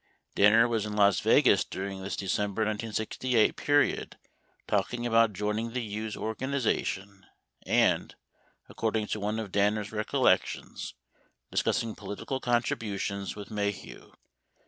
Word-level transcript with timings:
—Danner 0.35 0.67
was 0.67 0.83
in 0.87 0.95
Las 0.95 1.19
Vegas 1.19 1.63
during 1.63 2.01
this 2.01 2.15
December 2.15 2.63
1968 2.65 3.55
period 3.55 4.17
talk 4.65 4.91
ing 4.95 5.05
about 5.05 5.31
joining 5.31 5.73
the 5.73 5.79
Hughes 5.81 6.17
organization 6.17 7.27
and, 7.67 8.15
according 8.67 9.05
to 9.05 9.19
one 9.19 9.37
of 9.37 9.51
Danner's 9.51 9.91
recollections, 9.91 10.95
discussing 11.51 11.93
political 11.93 12.39
contributions 12.39 13.35
with 13.35 13.49
Maheu. 13.49 14.15